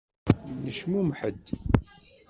[0.63, 1.45] Necmumeḥ-d.